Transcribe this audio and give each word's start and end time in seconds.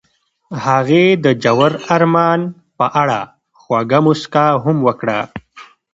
هغې 0.65 1.05
د 1.23 1.25
ژور 1.43 1.71
آرمان 1.95 2.39
په 2.77 2.85
اړه 3.01 3.19
خوږه 3.61 3.99
موسکا 4.05 4.45
هم 4.63 4.77
وکړه. 4.87 5.19